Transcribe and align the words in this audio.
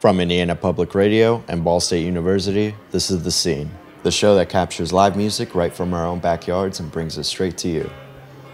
From 0.00 0.18
Indiana 0.18 0.56
Public 0.56 0.94
Radio 0.94 1.44
and 1.46 1.62
Ball 1.62 1.78
State 1.78 2.06
University, 2.06 2.74
this 2.90 3.10
is 3.10 3.22
The 3.22 3.30
Scene, 3.30 3.70
the 4.02 4.10
show 4.10 4.34
that 4.34 4.48
captures 4.48 4.94
live 4.94 5.14
music 5.14 5.54
right 5.54 5.70
from 5.70 5.92
our 5.92 6.06
own 6.06 6.20
backyards 6.20 6.80
and 6.80 6.90
brings 6.90 7.18
it 7.18 7.24
straight 7.24 7.58
to 7.58 7.68
you. 7.68 7.90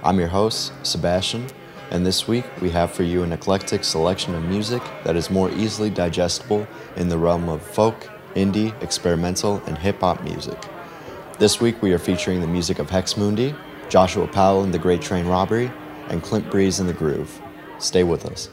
I'm 0.03 0.19
your 0.19 0.27
host, 0.27 0.73
Sebastian, 0.83 1.47
and 1.93 2.05
this 2.05 2.27
week 2.27 2.47
we 2.61 2.69
have 2.71 2.91
for 2.91 3.05
you 3.05 3.23
an 3.23 3.33
eclectic 3.33 3.85
selection 3.85 4.35
of 4.35 4.43
music 4.43 4.83
that 5.05 5.15
is 5.15 5.31
more 5.31 5.49
easily 5.53 5.89
digestible 5.89 6.67
in 6.97 7.09
the 7.09 7.17
realm 7.17 7.49
of 7.49 7.63
folk, 7.63 8.11
indie, 8.35 8.75
experimental, 8.83 9.63
and 9.69 9.79
hip 9.79 10.01
hop 10.01 10.25
music. 10.25 10.61
This 11.39 11.61
week 11.61 11.81
we 11.81 11.93
are 11.93 12.01
featuring 12.01 12.41
the 12.41 12.49
music 12.49 12.81
of 12.81 12.91
Hex 12.91 13.17
Mundi, 13.17 13.55
Joshua 13.89 14.27
Powell 14.27 14.65
and 14.65 14.75
the 14.75 14.81
Great 14.81 15.01
Train 15.01 15.29
Robbery, 15.29 15.71
and 16.09 16.25
Clint 16.25 16.51
Breeze 16.51 16.81
in 16.81 16.89
the 16.89 16.93
Groove. 16.93 17.41
Stay 17.79 18.03
with 18.03 18.27
us. 18.27 18.49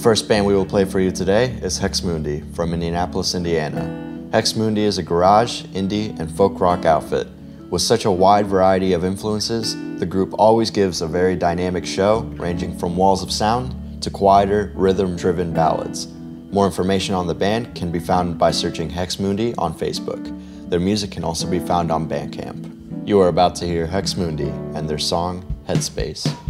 First 0.00 0.28
band 0.28 0.46
we 0.46 0.54
will 0.54 0.64
play 0.64 0.86
for 0.86 0.98
you 0.98 1.10
today 1.10 1.50
is 1.60 1.76
Hex 1.76 2.02
Mundi 2.02 2.40
from 2.54 2.72
Indianapolis, 2.72 3.34
Indiana. 3.34 4.30
Hex 4.32 4.56
Mundi 4.56 4.82
is 4.82 4.96
a 4.96 5.02
garage, 5.02 5.64
indie, 5.74 6.18
and 6.18 6.34
folk 6.34 6.58
rock 6.58 6.86
outfit. 6.86 7.28
With 7.68 7.82
such 7.82 8.06
a 8.06 8.10
wide 8.10 8.46
variety 8.46 8.94
of 8.94 9.04
influences, 9.04 9.76
the 9.98 10.06
group 10.06 10.32
always 10.38 10.70
gives 10.70 11.02
a 11.02 11.06
very 11.06 11.36
dynamic 11.36 11.84
show, 11.84 12.20
ranging 12.38 12.78
from 12.78 12.96
walls 12.96 13.22
of 13.22 13.30
sound 13.30 14.02
to 14.02 14.08
quieter, 14.08 14.72
rhythm 14.74 15.16
driven 15.16 15.52
ballads. 15.52 16.06
More 16.50 16.64
information 16.64 17.14
on 17.14 17.26
the 17.26 17.34
band 17.34 17.74
can 17.74 17.92
be 17.92 18.00
found 18.00 18.38
by 18.38 18.52
searching 18.52 18.88
Hex 18.88 19.20
Mundi 19.20 19.54
on 19.56 19.74
Facebook. 19.74 20.24
Their 20.70 20.80
music 20.80 21.10
can 21.10 21.24
also 21.24 21.46
be 21.46 21.58
found 21.58 21.92
on 21.92 22.08
Bandcamp. 22.08 23.06
You 23.06 23.20
are 23.20 23.28
about 23.28 23.54
to 23.56 23.66
hear 23.66 23.86
Hex 23.86 24.16
Mundi 24.16 24.48
and 24.74 24.88
their 24.88 24.98
song 24.98 25.44
Headspace. 25.68 26.49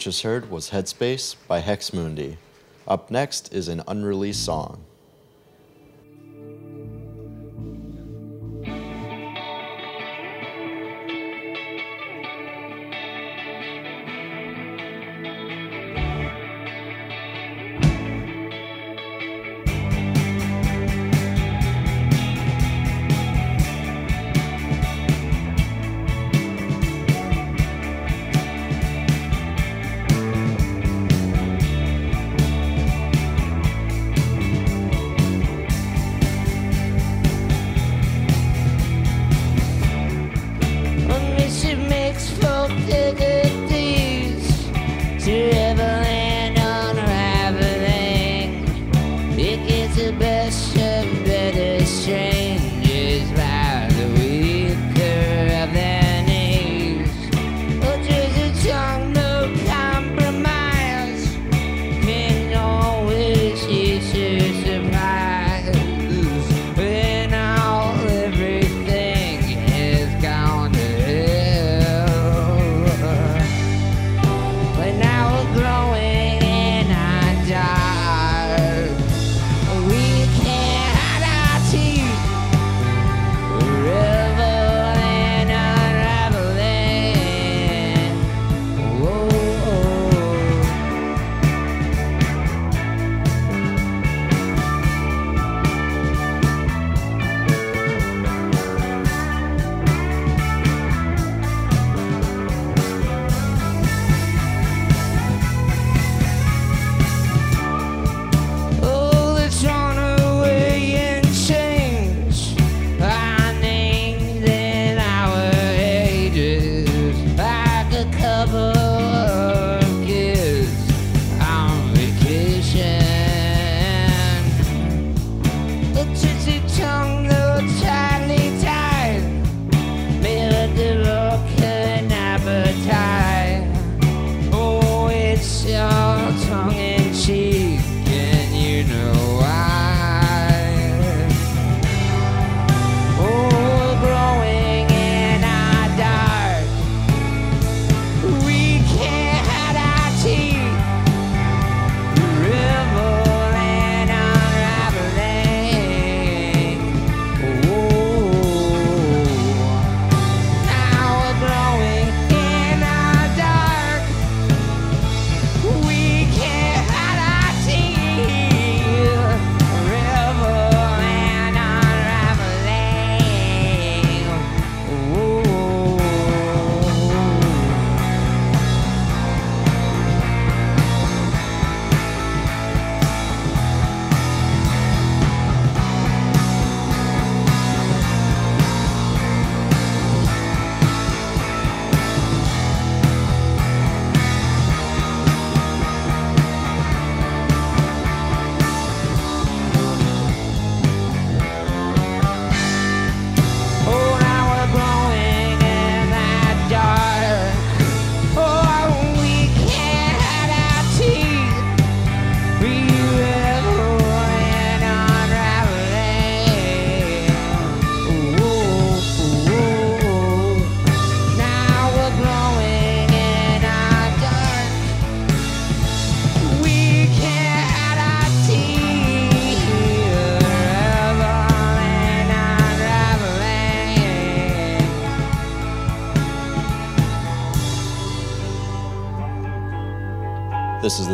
Just 0.00 0.22
heard 0.22 0.50
was 0.50 0.70
Headspace 0.70 1.36
by 1.46 1.58
Hex 1.58 1.92
Mundi. 1.92 2.38
Up 2.88 3.10
next 3.10 3.52
is 3.52 3.68
an 3.68 3.82
unreleased 3.86 4.42
song. 4.42 4.82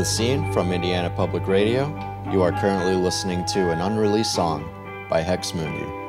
Scene 0.07 0.53
from 0.53 0.71
Indiana 0.71 1.11
Public 1.11 1.49
Radio. 1.49 1.89
You 2.31 2.41
are 2.43 2.53
currently 2.53 2.95
listening 2.95 3.45
to 3.47 3.73
an 3.73 3.81
unreleased 3.81 4.33
song 4.33 4.65
by 5.11 5.21
Hex 5.21 5.53
Mundi. 5.53 6.06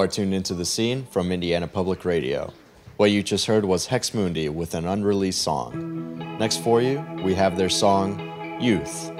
Are 0.00 0.08
tuned 0.08 0.32
into 0.32 0.54
the 0.54 0.64
scene 0.64 1.04
from 1.10 1.30
Indiana 1.30 1.68
Public 1.68 2.06
Radio. 2.06 2.54
What 2.96 3.10
you 3.10 3.22
just 3.22 3.44
heard 3.44 3.66
was 3.66 3.86
Hex 3.86 4.14
Mundi 4.14 4.48
with 4.48 4.74
an 4.74 4.86
unreleased 4.86 5.42
song. 5.42 6.16
Next 6.38 6.64
for 6.64 6.80
you, 6.80 7.04
we 7.22 7.34
have 7.34 7.58
their 7.58 7.68
song 7.68 8.18
Youth. 8.58 9.19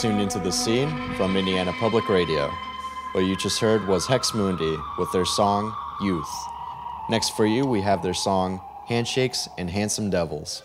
Tuned 0.00 0.20
into 0.20 0.38
the 0.38 0.50
scene 0.50 0.88
from 1.14 1.36
Indiana 1.36 1.74
Public 1.78 2.08
Radio. 2.08 2.50
What 3.12 3.26
you 3.26 3.36
just 3.36 3.60
heard 3.60 3.86
was 3.86 4.06
Hex 4.06 4.32
Mundi 4.32 4.78
with 4.98 5.12
their 5.12 5.26
song 5.26 5.76
Youth. 6.00 6.30
Next 7.10 7.36
for 7.36 7.44
you, 7.44 7.66
we 7.66 7.82
have 7.82 8.02
their 8.02 8.14
song 8.14 8.62
Handshakes 8.86 9.46
and 9.58 9.68
Handsome 9.68 10.08
Devils. 10.08 10.62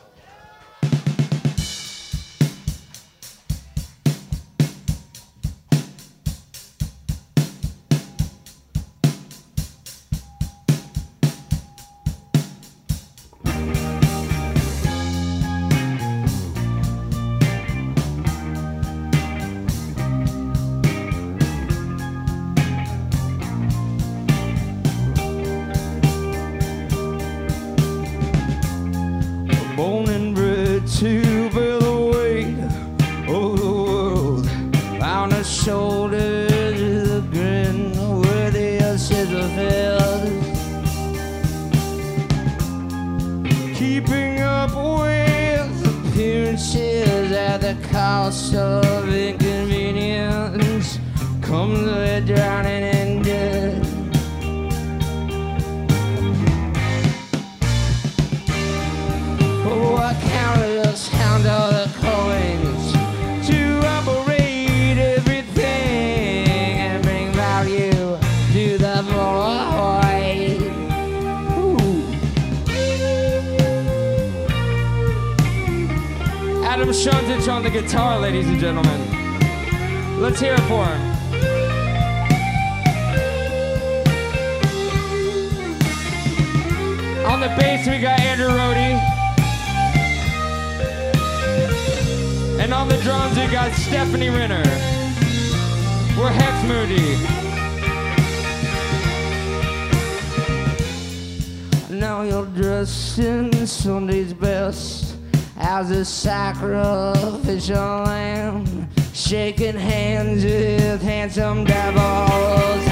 Sunday's 104.05 104.33
best 104.33 105.15
as 105.57 105.89
a 105.89 106.05
sacrificial 106.05 107.75
lamb, 108.03 108.87
shaking 109.15 109.73
hands 109.73 110.43
with 110.43 111.01
handsome 111.01 111.63
devils. 111.63 112.85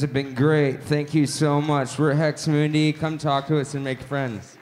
Guys 0.00 0.06
have 0.06 0.14
been 0.14 0.34
great. 0.34 0.82
Thank 0.82 1.12
you 1.12 1.26
so 1.26 1.60
much. 1.60 1.98
We're 1.98 2.14
Hex 2.14 2.48
Mundi. 2.48 2.90
Come 2.90 3.18
talk 3.18 3.46
to 3.48 3.60
us 3.60 3.74
and 3.74 3.84
make 3.84 4.00
friends. 4.00 4.56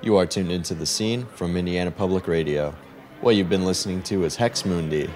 You 0.00 0.16
are 0.16 0.24
tuned 0.24 0.50
into 0.50 0.74
the 0.74 0.86
scene 0.86 1.26
from 1.34 1.54
Indiana 1.54 1.90
Public 1.90 2.26
Radio. 2.26 2.74
What 3.20 3.36
you've 3.36 3.50
been 3.50 3.66
listening 3.66 4.02
to 4.04 4.24
is 4.24 4.36
Hex 4.36 4.64
Mundi. 4.64 5.10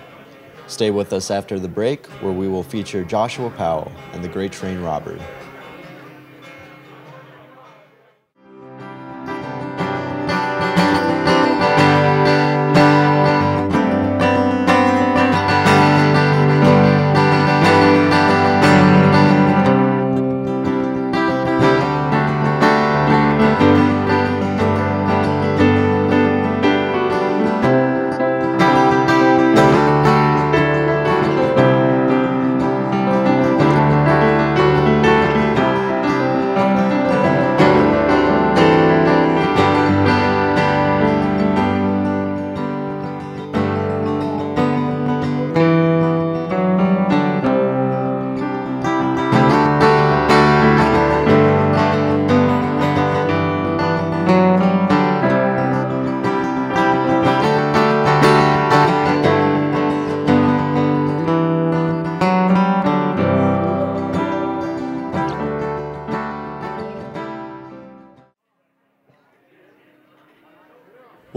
Stay 0.66 0.90
with 0.90 1.14
us 1.14 1.31
after 1.31 1.59
the 1.59 1.66
break, 1.66 2.05
where 2.20 2.35
we 2.35 2.47
will 2.47 2.62
feature 2.62 3.05
Joshua 3.05 3.49
Powell 3.49 3.90
and 4.12 4.23
the 4.23 4.29
Great 4.29 4.53
Train 4.53 4.83
Robbery. 4.83 5.23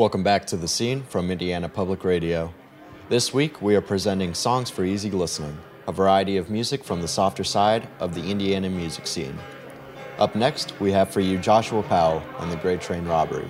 Welcome 0.08 0.24
back 0.24 0.46
to 0.46 0.56
the 0.56 0.70
scene 0.70 1.04
from 1.04 1.30
Indiana 1.30 1.68
Public 1.68 2.06
Radio. 2.06 2.54
This 3.10 3.34
week 3.34 3.62
we 3.62 3.76
are 3.76 3.82
presenting 3.82 4.34
Songs 4.34 4.70
for 4.70 4.86
Easy 4.86 5.12
Listening, 5.12 5.58
a 5.86 5.92
variety 5.92 6.38
of 6.38 6.50
music 6.50 6.82
from 6.82 7.02
the 7.02 7.10
softer 7.10 7.44
side 7.44 7.90
of 8.00 8.16
the 8.16 8.24
Indiana 8.24 8.70
music 8.70 9.06
scene. 9.06 9.38
Up 10.18 10.34
next, 10.34 10.80
we 10.80 10.94
have 10.94 11.10
for 11.10 11.20
you 11.20 11.38
Joshua 11.38 11.84
Powell 11.84 12.24
and 12.40 12.50
the 12.50 12.56
Great 12.56 12.80
Train 12.80 13.04
Robbery. 13.04 13.50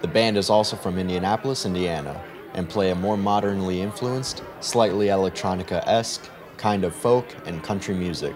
The 0.00 0.08
band 0.08 0.38
is 0.38 0.48
also 0.48 0.76
from 0.76 0.98
Indianapolis, 0.98 1.66
Indiana, 1.66 2.18
and 2.54 2.70
play 2.70 2.90
a 2.90 2.94
more 2.94 3.18
modernly 3.18 3.82
influenced, 3.82 4.42
slightly 4.60 5.08
electronica 5.08 5.86
esque 5.86 6.30
kind 6.56 6.84
of 6.84 6.94
folk 6.94 7.26
and 7.44 7.62
country 7.62 7.94
music. 7.94 8.34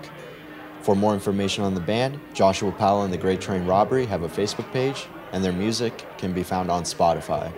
For 0.82 0.94
more 0.94 1.14
information 1.14 1.64
on 1.64 1.72
the 1.72 1.80
band, 1.80 2.20
Joshua 2.34 2.70
Powell 2.70 3.04
and 3.04 3.12
the 3.14 3.16
Great 3.16 3.40
Train 3.40 3.64
Robbery 3.64 4.04
have 4.04 4.24
a 4.24 4.28
Facebook 4.28 4.70
page, 4.74 5.06
and 5.32 5.44
their 5.44 5.52
music 5.52 6.04
can 6.18 6.32
be 6.32 6.42
found 6.42 6.68
on 6.70 6.82
Spotify. 6.84 7.52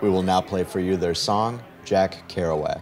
We 0.00 0.10
will 0.10 0.22
now 0.22 0.40
play 0.40 0.64
for 0.64 0.80
you 0.80 0.96
their 0.96 1.14
song, 1.14 1.62
Jack 1.84 2.28
Kerouac. 2.28 2.80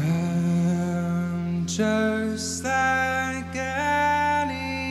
I'm 0.00 1.66
just 1.66 2.64
like 2.64 3.54
anyone, 3.54 4.82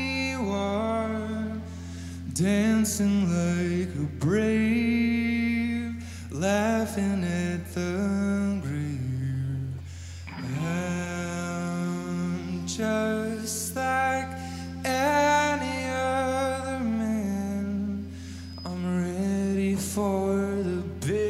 dancing 2.34 3.28
like 3.30 3.90
a 3.96 4.08
brave, 4.20 5.96
laughing 6.32 7.24
at 7.24 7.74
the 7.74 8.60
grave. 8.62 8.78
I'm 10.62 12.68
just 12.68 13.76
like 13.76 14.07
for 19.78 20.36
the 20.64 20.82
big 21.06 21.27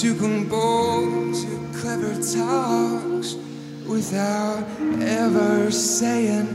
to 0.00 0.14
compose 0.16 1.44
your 1.46 1.58
clever 1.72 2.12
talks 2.14 3.36
without 3.86 4.62
ever 5.00 5.70
saying 5.70 6.46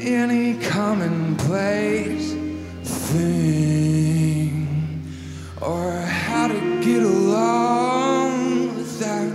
any 0.00 0.54
commonplace 0.68 2.32
thing 3.12 5.02
or 5.60 5.92
how 5.92 6.48
to 6.48 6.80
get 6.82 7.02
along 7.02 8.74
without 8.76 9.34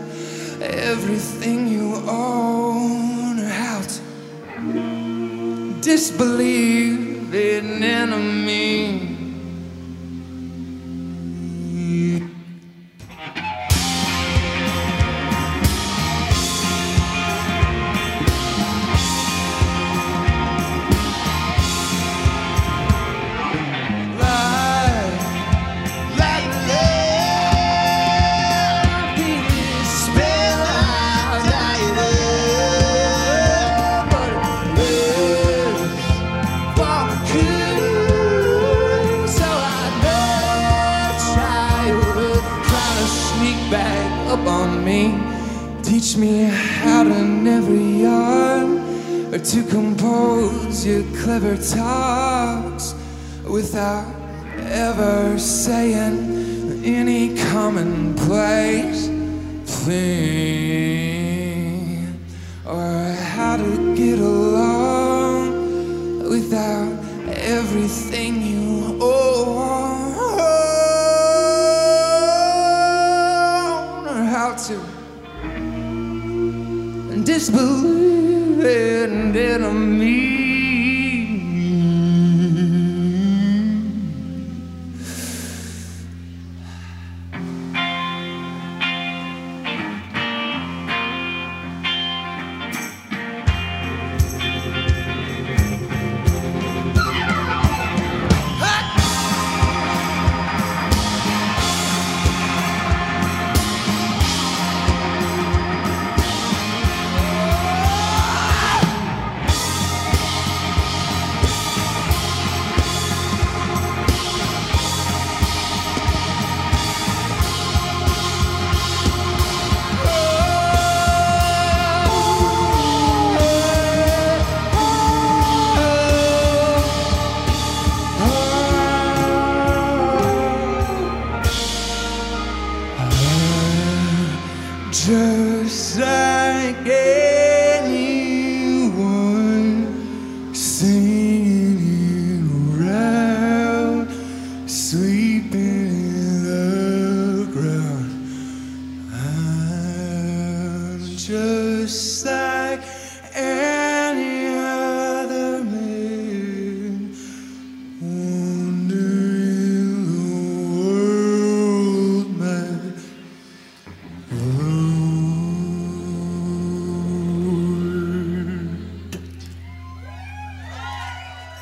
everything 0.64 1.68
you 1.68 1.94
own 2.10 3.40
or 3.40 3.50
how 3.50 3.82
to 3.82 5.80
disbelieve 5.82 7.36
in 7.36 7.84
enemy. 7.84 8.43
To 49.44 49.62
compose 49.64 50.86
your 50.86 51.04
clever 51.22 51.58
talks 51.58 52.96
without 53.44 54.06
ever 54.58 55.38
saying 55.38 56.82
any 56.86 57.36
commonplace 57.52 59.08
thing. 59.84 61.04
Or 62.66 63.12
how 63.36 63.58
to 63.58 63.96
get 63.98 64.20
along 64.20 65.50
without 66.30 66.94
everything 67.28 68.42
you 68.42 68.98
own. 69.02 70.14
Or 74.08 74.24
how 74.24 74.56
to 74.68 74.80
disbelieve 77.26 78.33
in 78.66 79.36
enemy. 79.36 80.23
my 80.23 80.23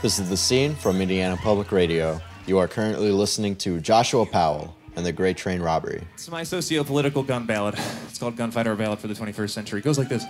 This 0.01 0.17
is 0.17 0.29
The 0.29 0.37
Scene 0.37 0.73
from 0.73 0.99
Indiana 0.99 1.37
Public 1.37 1.71
Radio. 1.71 2.19
You 2.47 2.57
are 2.57 2.67
currently 2.67 3.11
listening 3.11 3.55
to 3.57 3.79
Joshua 3.79 4.25
Powell 4.25 4.75
and 4.95 5.05
the 5.05 5.11
Great 5.11 5.37
Train 5.37 5.61
Robbery. 5.61 6.01
It's 6.15 6.27
my 6.31 6.41
socio 6.41 6.83
political 6.83 7.21
gun 7.21 7.45
ballad. 7.45 7.75
It's 8.07 8.17
called 8.17 8.35
Gunfighter 8.35 8.75
Ballad 8.75 8.97
for 8.97 9.07
the 9.07 9.13
21st 9.13 9.51
Century. 9.51 9.79
It 9.79 9.83
goes 9.83 9.99
like 9.99 10.09
this. 10.09 10.25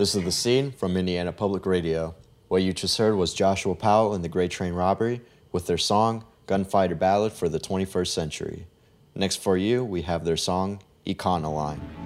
This 0.00 0.14
is 0.14 0.24
The 0.24 0.32
Scene 0.32 0.72
from 0.72 0.96
Indiana 0.96 1.30
Public 1.30 1.66
Radio. 1.66 2.14
What 2.48 2.62
you 2.62 2.72
just 2.72 2.96
heard 2.96 3.16
was 3.16 3.34
Joshua 3.34 3.74
Powell 3.74 4.14
and 4.14 4.24
the 4.24 4.30
Great 4.30 4.50
Train 4.50 4.72
Robbery 4.72 5.20
with 5.52 5.66
their 5.66 5.76
song 5.76 6.24
Gunfighter 6.46 6.94
Ballad 6.94 7.34
for 7.34 7.50
the 7.50 7.60
21st 7.60 8.06
Century. 8.06 8.66
Next 9.14 9.36
for 9.42 9.58
you, 9.58 9.84
we 9.84 10.00
have 10.00 10.24
their 10.24 10.38
song 10.38 10.80
Econoline. 11.06 11.99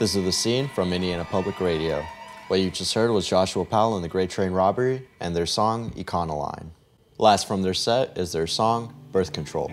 This 0.00 0.16
is 0.16 0.24
The 0.24 0.32
Scene 0.32 0.66
from 0.66 0.94
Indiana 0.94 1.26
Public 1.26 1.60
Radio. 1.60 2.02
What 2.48 2.58
you 2.58 2.70
just 2.70 2.94
heard 2.94 3.10
was 3.10 3.28
Joshua 3.28 3.66
Powell 3.66 3.96
and 3.96 4.02
the 4.02 4.08
Great 4.08 4.30
Train 4.30 4.50
Robbery 4.50 5.06
and 5.20 5.36
their 5.36 5.44
song 5.44 5.90
Econoline. 5.90 6.70
Last 7.18 7.46
from 7.46 7.60
their 7.60 7.74
set 7.74 8.16
is 8.16 8.32
their 8.32 8.46
song 8.46 8.94
Birth 9.12 9.34
Control. 9.34 9.70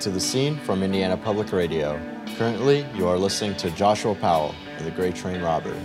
To 0.00 0.10
The 0.10 0.20
Scene 0.20 0.56
from 0.60 0.82
Indiana 0.82 1.14
Public 1.14 1.52
Radio. 1.52 2.00
Currently, 2.38 2.86
you 2.94 3.06
are 3.06 3.18
listening 3.18 3.54
to 3.56 3.70
Joshua 3.72 4.14
Powell 4.14 4.54
the 4.78 4.90
Great 4.90 5.14
Train 5.14 5.42
Robbery. 5.42 5.78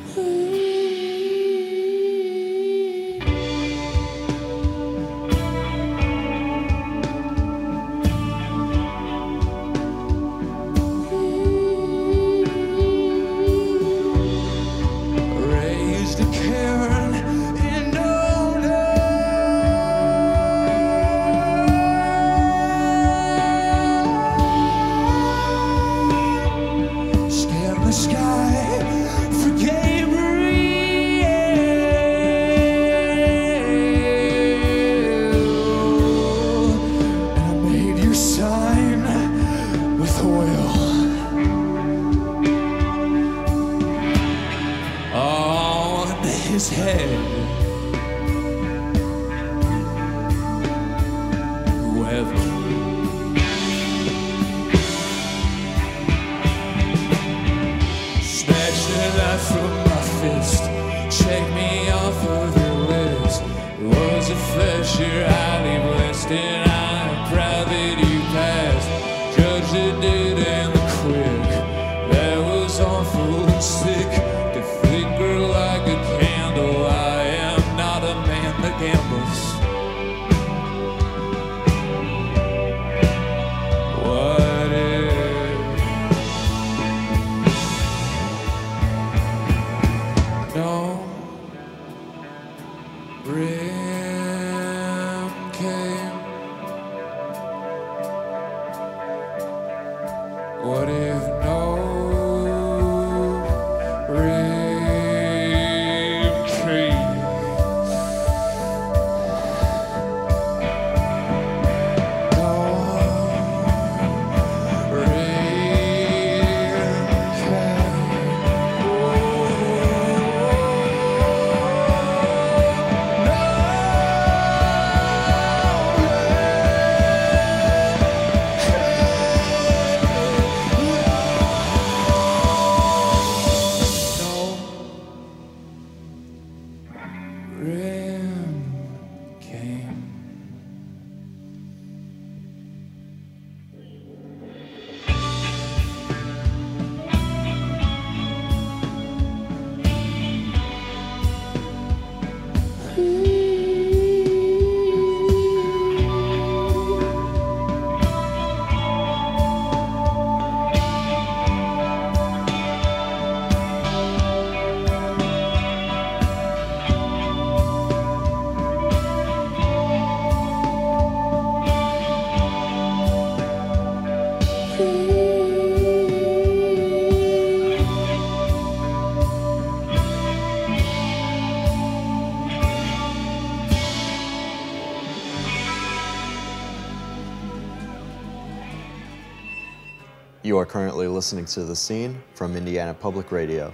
Currently 191.06 191.18
listening 191.18 191.45
to 191.45 191.64
The 191.64 191.76
Scene 191.76 192.24
from 192.34 192.56
Indiana 192.56 192.91
Public 192.91 193.32
Radio. 193.32 193.72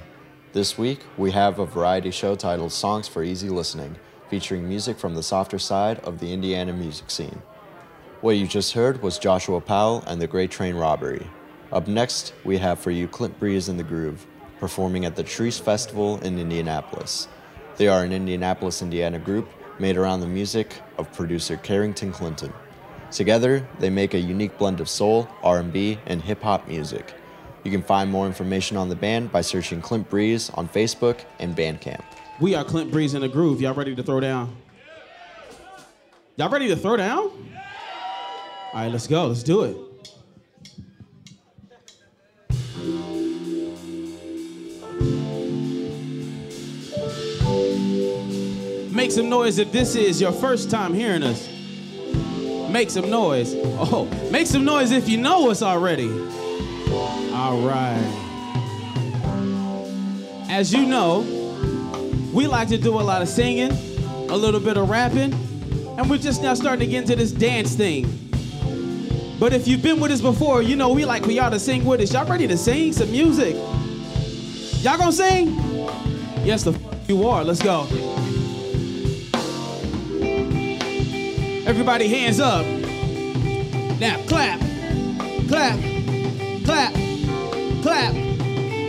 This 0.52 0.78
week, 0.78 1.00
we 1.18 1.32
have 1.32 1.60
a 1.60 1.66
variety 1.66 2.12
show 2.12 2.36
titled 2.36 2.74
Songs 2.74 3.08
for 3.08 3.24
Easy 3.24 3.48
Listening, 3.48 3.96
featuring 4.30 4.68
music 4.68 4.98
from 5.00 5.16
the 5.16 5.24
softer 5.24 5.58
side 5.58 6.00
of 6.00 6.20
the 6.20 6.34
Indiana 6.34 6.74
music 6.74 7.10
scene. 7.10 7.42
What 8.20 8.36
you 8.36 8.48
just 8.48 8.74
heard 8.74 9.02
was 9.02 9.18
Joshua 9.18 9.62
Powell 9.62 10.04
and 10.08 10.22
the 10.22 10.28
Great 10.28 10.52
Train 10.52 10.76
Robbery. 10.76 11.26
Up 11.72 11.88
next, 11.88 12.34
we 12.44 12.58
have 12.58 12.80
for 12.80 12.92
you 12.92 13.08
Clint 13.08 13.40
Breeze 13.40 13.70
and 13.70 13.80
the 13.80 13.86
Groove, 13.86 14.28
performing 14.60 15.06
at 15.06 15.16
the 15.16 15.24
Trees 15.24 15.58
Festival 15.58 16.20
in 16.26 16.38
Indianapolis. 16.38 17.30
They 17.78 17.88
are 17.88 18.04
an 18.04 18.12
Indianapolis, 18.12 18.82
Indiana 18.82 19.20
group 19.20 19.48
made 19.80 19.96
around 19.96 20.20
the 20.20 20.28
music 20.28 20.82
of 20.98 21.14
producer 21.14 21.56
Carrington 21.56 22.12
Clinton. 22.12 22.52
Together, 23.10 23.66
they 23.80 23.90
make 23.90 24.14
a 24.14 24.20
unique 24.20 24.58
blend 24.58 24.82
of 24.82 24.90
soul, 24.90 25.30
R&B, 25.44 25.98
and 26.08 26.22
hip-hop 26.22 26.68
music. 26.68 27.14
You 27.64 27.70
can 27.70 27.84
find 27.84 28.10
more 28.10 28.26
information 28.26 28.76
on 28.76 28.90
the 28.90 28.96
band 28.96 29.32
by 29.32 29.42
searching 29.42 29.82
Clint 29.82 30.10
Breeze 30.10 30.50
on 30.52 30.68
Facebook 30.68 31.20
and 31.40 31.56
Bandcamp. 31.56 32.02
We 32.40 32.56
are 32.56 32.64
Clint 32.64 32.92
Breeze 32.92 33.14
in 33.14 33.22
the 33.22 33.30
groove. 33.30 33.62
Y'all 33.62 33.76
ready 33.76 33.96
to 33.96 34.02
throw 34.02 34.20
down? 34.20 34.56
Y'all 36.38 36.50
ready 36.50 36.68
to 36.70 36.76
throw 36.76 36.98
down? 36.98 37.20
All 37.20 37.40
right, 38.74 38.92
let's 38.92 39.06
go. 39.06 39.28
Let's 39.28 39.44
do 39.44 39.64
it. 39.64 39.78
Make 48.92 49.12
some 49.12 49.30
noise 49.30 49.60
if 49.60 49.72
this 49.72 49.96
is 49.96 50.20
your 50.20 50.32
first 50.32 50.72
time 50.72 50.94
hearing 50.94 51.22
us. 51.22 51.48
Make 52.72 52.90
some 52.90 53.10
noise. 53.10 53.54
Oh, 53.56 54.10
make 54.32 54.48
some 54.48 54.66
noise 54.66 54.92
if 54.92 55.08
you 55.10 55.18
know 55.18 55.52
us 55.52 55.62
already. 55.62 56.08
All 57.52 57.60
right. 57.68 58.00
As 60.50 60.72
you 60.72 60.86
know, 60.86 61.20
we 62.32 62.48
like 62.48 62.70
to 62.70 62.78
do 62.78 62.98
a 62.98 63.02
lot 63.04 63.22
of 63.22 63.28
singing, 63.28 63.74
a 64.30 64.38
little 64.38 64.62
bit 64.62 64.78
of 64.78 64.90
rapping, 64.90 65.34
and 65.98 66.10
we're 66.10 66.18
just 66.18 66.42
now 66.42 66.54
starting 66.54 66.80
to 66.80 66.88
get 66.88 67.02
into 67.02 67.18
this 67.18 67.34
dance 67.34 67.76
thing. 67.76 68.06
But 69.38 69.52
if 69.52 69.68
you've 69.68 69.82
been 69.82 70.00
with 70.00 70.12
us 70.12 70.22
before, 70.22 70.62
you 70.62 70.78
know 70.78 70.94
we 70.94 71.04
like 71.04 71.26
for 71.26 71.32
y'all 71.32 71.52
to 71.52 71.60
sing 71.60 71.84
with 71.84 72.00
us. 72.00 72.14
Y'all 72.14 72.26
ready 72.26 72.48
to 72.48 72.56
sing 72.56 72.94
some 72.94 73.12
music? 73.12 73.54
Y'all 74.82 74.98
gonna 74.98 75.12
sing? 75.12 75.54
Yes, 76.46 76.64
the 76.64 76.72
f- 76.72 77.10
you 77.10 77.28
are. 77.28 77.44
Let's 77.44 77.62
go. 77.62 77.82
Everybody, 81.68 82.08
hands 82.08 82.40
up. 82.40 82.66
Now, 84.00 84.24
clap, 84.26 84.62
clap, 85.50 85.78
clap, 86.64 86.64
clap, 86.64 87.11
clap, 87.92 88.16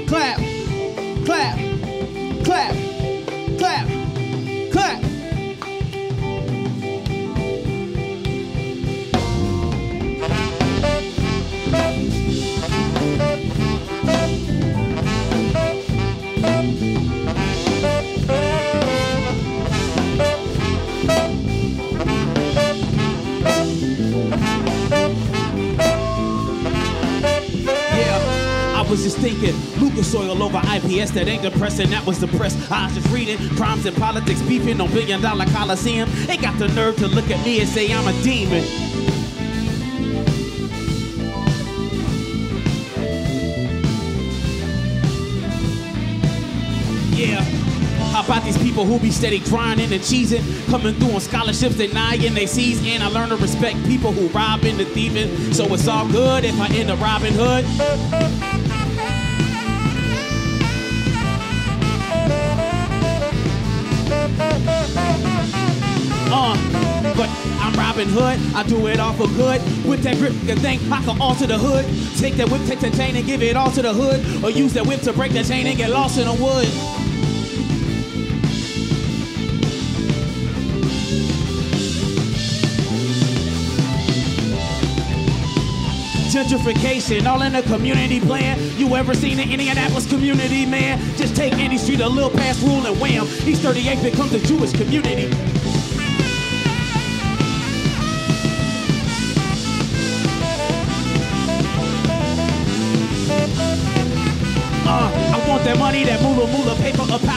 clap, 0.06 0.38
clap, 1.24 1.58
clap, 2.44 2.81
just 29.12 29.22
thinking, 29.22 29.54
Lucas 29.80 30.14
oil 30.14 30.42
over 30.42 30.58
IPS, 30.58 31.10
that 31.12 31.28
ain't 31.28 31.42
depressing, 31.42 31.90
that 31.90 32.04
was 32.06 32.18
depressed. 32.18 32.70
I 32.70 32.86
was 32.86 32.94
just 32.94 33.08
reading 33.08 33.38
crimes 33.56 33.86
and 33.86 33.96
politics, 33.96 34.40
beefing 34.42 34.80
on 34.80 34.90
billion 34.90 35.20
dollar 35.20 35.46
coliseum. 35.46 36.08
They 36.26 36.36
got 36.36 36.58
the 36.58 36.68
nerve 36.68 36.96
to 36.96 37.08
look 37.08 37.30
at 37.30 37.44
me 37.44 37.60
and 37.60 37.68
say 37.68 37.92
I'm 37.92 38.06
a 38.06 38.22
demon. 38.22 38.64
Yeah. 47.14 47.40
How 48.12 48.24
about 48.24 48.44
these 48.44 48.58
people 48.58 48.84
who 48.84 48.98
be 48.98 49.10
steady 49.10 49.40
grinding 49.40 49.92
and 49.92 50.02
cheesing, 50.02 50.42
coming 50.70 50.94
through 50.94 51.12
on 51.12 51.20
scholarships, 51.20 51.76
denying 51.76 52.34
they 52.34 52.46
seize, 52.46 52.84
and 52.86 53.02
I 53.02 53.08
learn 53.08 53.30
to 53.30 53.36
respect 53.36 53.82
people 53.86 54.12
who 54.12 54.28
robbing 54.28 54.78
and 54.78 54.88
thieving. 54.88 55.52
So 55.52 55.64
it's 55.72 55.88
all 55.88 56.08
good 56.08 56.44
if 56.44 56.58
I 56.60 56.68
end 56.68 56.90
up 56.90 57.00
Robin 57.00 57.32
Hood. 57.34 58.51
But 67.22 67.30
I'm 67.60 67.72
Robin 67.74 68.08
Hood. 68.08 68.40
I 68.52 68.64
do 68.64 68.88
it 68.88 68.98
all 68.98 69.12
for 69.12 69.28
good. 69.28 69.62
With 69.86 70.02
that 70.02 70.16
grip, 70.16 70.32
you 70.42 70.56
think 70.56 70.82
I 70.90 71.00
can 71.04 71.20
alter 71.20 71.46
the 71.46 71.56
hood. 71.56 71.84
Take 72.18 72.34
that 72.34 72.50
whip, 72.50 72.62
take 72.66 72.80
the 72.80 72.90
chain, 72.90 73.14
and 73.14 73.24
give 73.24 73.42
it 73.42 73.56
all 73.56 73.70
to 73.70 73.82
the 73.82 73.92
hood. 73.92 74.42
Or 74.42 74.50
use 74.50 74.72
that 74.72 74.84
whip 74.84 75.02
to 75.02 75.12
break 75.12 75.32
the 75.32 75.44
chain 75.44 75.68
and 75.68 75.76
get 75.76 75.90
lost 75.90 76.18
in 76.18 76.26
the 76.26 76.32
woods. 76.32 76.72
Gentrification, 86.32 87.26
all 87.26 87.42
in 87.42 87.52
the 87.52 87.62
community 87.62 88.18
plan. 88.18 88.58
You 88.78 88.96
ever 88.96 89.14
seen 89.14 89.38
an 89.38 89.48
Indianapolis 89.48 90.08
community, 90.08 90.66
man? 90.66 90.98
Just 91.16 91.36
take 91.36 91.52
any 91.54 91.78
street, 91.78 92.00
a 92.00 92.08
little 92.08 92.30
past 92.30 92.62
rule, 92.62 92.84
and 92.84 92.98
wham, 93.00 93.26
East 93.46 93.62
38 93.62 94.02
becomes 94.02 94.32
a 94.32 94.40
Jewish 94.40 94.72
community. 94.72 95.51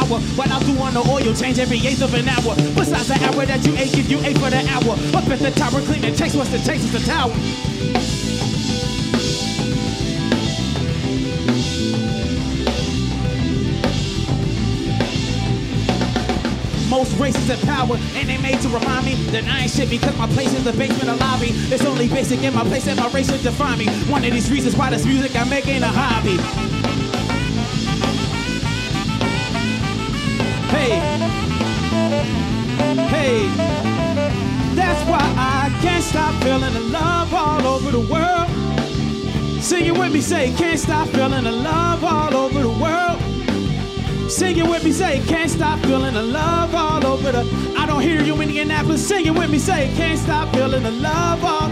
Power. 0.08 0.20
What 0.36 0.52
I'll 0.52 0.60
do 0.62 0.78
on 0.80 0.94
the 0.94 1.02
oil 1.02 1.34
change 1.34 1.60
every 1.60 1.78
eighth 1.86 2.02
of 2.02 2.14
an 2.14 2.28
hour. 2.28 2.56
Besides 2.76 3.08
the 3.08 3.16
hour 3.26 3.46
that 3.46 3.66
you 3.66 3.76
ate, 3.76 3.94
give 3.94 4.10
you 4.10 4.20
eight 4.22 4.38
for 4.38 4.50
the 4.50 4.66
hour. 4.70 4.94
Up 5.16 5.28
at 5.30 5.40
the 5.40 5.52
tower, 5.52 5.82
cleaning 5.82 6.16
chase 6.16 6.36
what's 6.36 6.50
the 6.50 6.60
chase 6.60 6.84
is 6.84 6.92
the 6.92 7.00
tower. 7.00 7.34
Most 16.90 17.20
races 17.20 17.50
in 17.50 17.60
power, 17.68 17.98
and 18.16 18.30
they 18.30 18.38
made 18.38 18.62
to 18.62 18.70
remind 18.70 19.06
me 19.06 19.16
that 19.32 19.44
I 19.46 19.64
ain't 19.64 19.72
shit 19.72 19.90
because 19.90 20.18
my 20.18 20.28
place 20.28 20.54
is 20.54 20.64
the 20.64 20.72
basement 20.74 21.10
or 21.10 21.16
lobby. 21.16 21.50
It's 21.52 21.84
only 21.84 22.08
basic 22.08 22.42
in 22.42 22.54
my 22.54 22.64
place 22.64 22.88
and 22.88 22.98
my 22.98 23.10
race 23.10 23.30
should 23.30 23.44
define 23.44 23.80
me. 23.80 23.88
One 24.10 24.24
of 24.24 24.32
these 24.32 24.50
reasons 24.50 24.78
why 24.78 24.92
this 24.92 25.06
music 25.06 25.36
I 25.36 25.44
make 25.46 25.68
ain't 25.68 25.84
a 25.84 25.88
hobby. 25.88 26.75
Hey, 33.26 34.76
that's 34.76 35.02
why 35.10 35.24
I 35.38 35.76
can't 35.82 36.04
stop 36.04 36.34
feeling 36.44 36.74
the 36.74 36.80
love 36.92 37.34
all 37.34 37.66
over 37.66 37.92
the 37.92 38.00
world. 38.00 38.50
Sing 39.62 39.86
it 39.86 39.98
with 39.98 40.14
me, 40.14 40.22
say, 40.22 40.54
can't 40.54 40.80
stop 40.80 41.08
feeling 41.10 41.44
the 41.44 41.52
love 41.52 42.04
all 42.04 42.36
over 42.36 42.62
the 42.62 42.70
world. 42.70 43.20
Sing 44.30 44.58
it 44.58 44.68
with 44.68 44.84
me, 44.84 44.92
say, 44.92 45.24
can't 45.26 45.50
stop 45.50 45.80
feeling 45.80 46.14
the 46.14 46.22
love 46.22 46.76
all 46.76 47.06
over 47.06 47.32
the. 47.32 47.44
I 47.78 47.86
don't 47.86 48.02
hear 48.02 48.22
you, 48.22 48.36
in 48.36 48.42
Indianapolis. 48.44 49.08
Sing 49.08 49.26
it 49.26 49.34
with 49.34 49.50
me, 49.50 49.58
say, 49.58 49.92
can't 49.96 50.20
stop 50.20 50.54
feeling 50.54 50.84
the 50.84 50.92
love 50.92 51.44
all. 51.44 51.70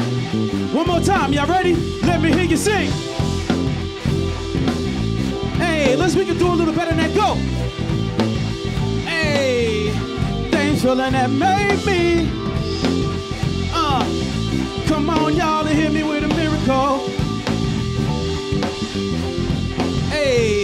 One 0.77 0.87
more 0.87 1.01
time, 1.01 1.33
y'all 1.33 1.47
ready? 1.47 1.75
Let 2.01 2.21
me 2.21 2.31
hear 2.31 2.45
you 2.45 2.57
sing. 2.57 2.89
Hey, 5.57 5.95
let's 5.95 6.15
we 6.15 6.25
can 6.25 6.37
do 6.37 6.47
a 6.47 6.55
little 6.55 6.73
better 6.73 6.95
than 6.95 6.97
that. 6.97 7.15
Go. 7.15 7.72
Feeling 10.83 11.13
that 11.13 11.31
made 11.31 11.85
me. 11.85 12.29
Uh, 13.73 14.03
come 14.85 15.09
on, 15.09 15.33
y'all, 15.33 15.65
and 15.65 15.79
hit 15.79 15.93
me 15.93 16.03
with 16.03 16.25
a 16.25 16.27
miracle. 16.27 17.07
Hey. 20.09 20.62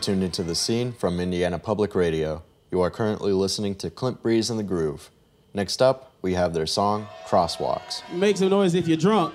Tuned 0.00 0.22
into 0.22 0.42
the 0.42 0.54
scene 0.54 0.92
from 0.92 1.20
Indiana 1.20 1.58
Public 1.58 1.94
Radio. 1.94 2.42
You 2.70 2.80
are 2.80 2.90
currently 2.90 3.32
listening 3.32 3.74
to 3.76 3.90
Clint 3.90 4.22
Breeze 4.22 4.48
and 4.48 4.58
the 4.58 4.64
Groove. 4.64 5.10
Next 5.52 5.82
up, 5.82 6.14
we 6.22 6.34
have 6.34 6.54
their 6.54 6.66
song 6.66 7.06
Crosswalks. 7.26 8.02
Make 8.12 8.38
some 8.38 8.48
noise 8.48 8.74
if 8.74 8.88
you're 8.88 8.96
drunk. 8.96 9.34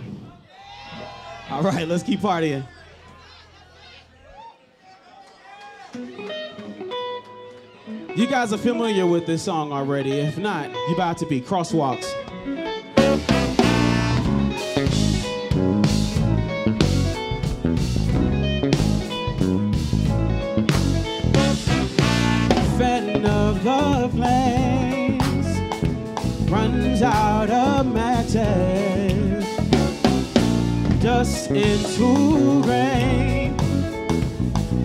All 1.52 1.62
right, 1.62 1.88
let's 1.88 2.02
keep 2.02 2.22
partying. 2.22 2.68
You 8.16 8.28
guys 8.28 8.52
are 8.52 8.58
familiar 8.58 9.06
with 9.06 9.26
this 9.28 9.44
song 9.44 9.72
already. 9.72 10.14
If 10.14 10.38
not, 10.38 10.72
you're 10.72 10.94
about 10.94 11.18
to 11.20 11.28
be 11.28 11.42
Crosswalks. 11.42 12.25
Into 31.50 32.62
rain, 32.68 33.58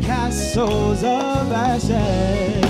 castles 0.03 1.03
of 1.03 1.53
ashes. 1.53 2.65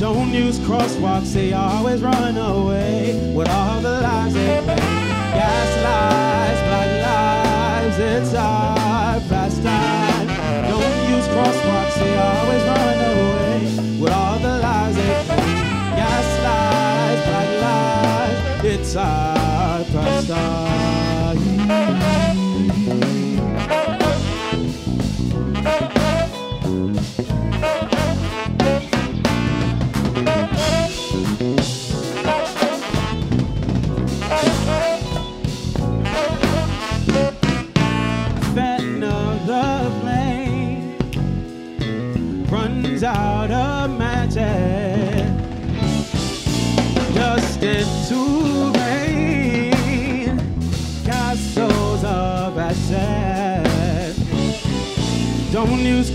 Don't 0.00 0.32
use 0.32 0.58
crosswalks, 0.58 1.32
they 1.32 1.52
always 1.52 2.02
run 2.02 2.36
away 2.36 3.32
with 3.34 3.48
all 3.48 3.80
the 3.80 4.00
lies 4.00 4.34
they 4.34 4.60
make. 4.66 4.78
Gas 4.78 5.70
lies, 5.86 6.58
black 6.68 6.90
lives, 7.08 7.98
it's 7.98 8.34
our 8.34 9.20
pastime. 9.28 10.26
Don't 10.68 10.96
use 11.14 11.26
crosswalks, 11.28 11.94
they 12.00 12.16
always 12.18 12.62
run 12.72 12.98
away 13.12 14.00
with 14.00 14.12
all 14.12 14.38
the 14.38 14.58
lies 14.58 14.96
they 14.96 15.24
make. 15.28 15.96
Gas 16.00 16.26
lies, 16.46 17.20
black 17.28 17.50
lives, 17.62 18.64
it's 18.64 18.96
our 18.96 19.33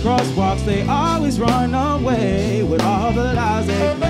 crosswalks 0.10 0.66
they 0.66 0.82
always 0.88 1.39
run 1.39 1.72
away 1.76 2.64
with 2.64 2.82
all 2.82 3.12
the 3.12 3.32
lies 3.36 3.68
they 3.68 3.93
make 3.99 4.10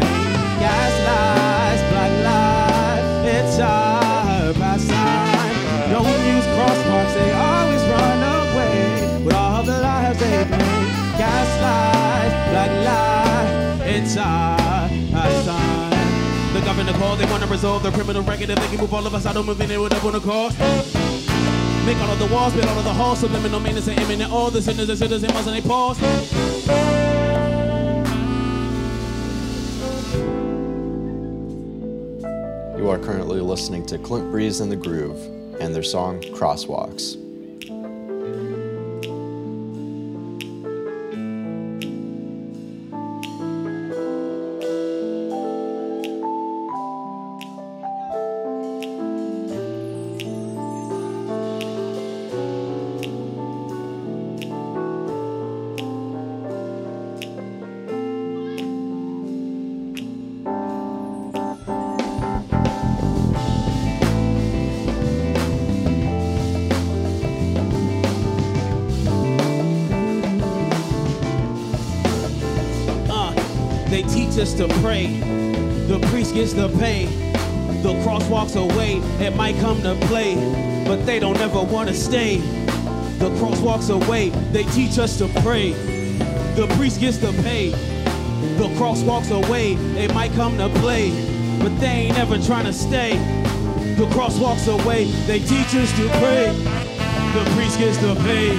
gas 0.64 0.94
lies 1.10 1.82
black 1.92 2.14
lies 2.28 3.04
it's 3.36 3.60
our 3.60 4.54
pastime 4.54 5.92
don't 5.92 6.22
use 6.36 6.48
crosswalks 6.56 7.14
they 7.20 7.32
always 7.34 7.84
run 7.96 8.20
away 8.40 9.24
with 9.26 9.34
all 9.34 9.62
the 9.62 9.78
lies 9.82 10.18
they 10.20 10.38
make 10.46 10.88
gas 11.20 11.50
lies 11.66 12.34
black 12.50 12.72
lies 12.88 13.82
it's 13.96 14.16
our 14.16 14.88
pastime 15.12 15.90
the 16.54 16.62
governor 16.62 16.94
called, 16.94 17.20
they 17.20 17.26
wanna 17.26 17.46
resolve 17.46 17.84
the 17.84 17.92
criminal 17.92 18.24
record. 18.24 18.50
If 18.50 18.58
they 18.58 18.68
can 18.70 18.80
move 18.80 18.92
all 18.92 19.06
of 19.06 19.14
us 19.14 19.28
out 19.28 19.38
of 19.38 19.46
moving, 19.46 19.70
it 19.70 19.80
would 19.80 19.94
have 19.94 20.02
gonna 20.02 20.20
cost. 20.20 21.19
Make 21.90 21.98
all 22.02 22.12
of 22.12 22.20
the 22.20 22.28
walls, 22.28 22.54
build 22.54 22.68
all 22.68 22.78
of 22.78 22.84
the 22.84 22.94
halls, 22.94 23.20
subliminal 23.20 23.60
and 23.88 23.98
imminent. 23.98 24.32
All 24.32 24.52
the 24.52 24.62
sinners 24.62 24.90
and 24.90 25.00
sinners 25.00 25.24
and 25.24 25.34
and 25.34 25.48
they 25.48 25.62
pause. 25.68 26.00
You 32.78 32.90
are 32.92 33.00
currently 33.00 33.42
listening 33.42 33.88
to 33.88 33.98
Clint 33.98 34.30
Breeze 34.30 34.60
and 34.60 34.72
the 34.72 34.76
Groove 34.76 35.20
and 35.60 35.74
their 35.74 35.82
song 35.82 36.22
Crosswalks. 36.22 37.29
To 74.40 74.70
pray. 74.80 75.08
The 75.88 76.00
priest 76.10 76.34
gets 76.34 76.54
the 76.54 76.70
pay. 76.80 77.08
The 77.84 78.02
cross 78.04 78.24
walks 78.30 78.56
away. 78.56 79.02
It 79.20 79.36
might 79.36 79.60
come 79.60 79.82
to 79.82 79.96
play, 80.08 80.36
but 80.88 81.06
they 81.06 81.20
don't 81.20 81.38
ever 81.40 81.62
want 81.62 81.90
to 81.90 81.94
stay. 81.94 82.38
The 83.18 83.36
cross 83.38 83.60
walks 83.60 83.90
away. 83.90 84.30
They 84.54 84.64
teach 84.64 84.98
us 84.98 85.18
to 85.18 85.28
pray. 85.42 85.74
The 86.56 86.74
priest 86.78 87.02
gets 87.02 87.18
the 87.18 87.34
pay. 87.44 87.72
The 88.58 88.74
cross 88.78 89.04
walks 89.04 89.30
away. 89.30 89.74
It 89.74 90.14
might 90.14 90.32
come 90.32 90.58
to 90.58 90.70
play, 90.80 91.10
but 91.60 91.78
they 91.82 92.08
ain't 92.08 92.18
ever 92.18 92.38
trying 92.38 92.66
to 92.66 92.74
stay. 92.74 93.18
The 93.98 94.08
cross 94.14 94.40
walks 94.40 94.68
away. 94.68 95.12
They 95.28 95.40
teach 95.40 95.76
us 95.76 95.92
to 95.98 96.08
pray. 96.20 96.56
The 97.34 97.44
priest 97.56 97.78
gets 97.78 97.98
the 97.98 98.16
pay. 98.24 98.56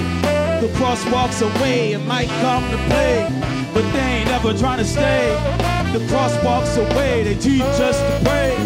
The 0.61 0.71
cross 0.77 1.03
walks 1.11 1.41
away. 1.41 1.95
It 1.95 2.05
might 2.05 2.29
come 2.29 2.71
to 2.71 2.77
play, 2.87 3.27
but 3.73 3.91
they 3.95 4.21
ain't 4.21 4.29
ever 4.29 4.53
trying 4.53 4.79
to 4.79 4.85
stay. 4.85 5.60
The 5.93 6.07
cross 6.07 6.33
walks 6.45 6.77
away. 6.77 7.25
They 7.25 7.35
teach 7.35 7.63
us 7.63 7.99
to 7.99 8.21
pray. 8.25 8.57